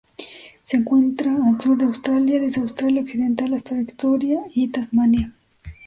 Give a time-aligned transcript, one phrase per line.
[0.63, 5.31] Se encuentra al sur de Australia: desde Australia Occidental hasta Victoria y Tasmania.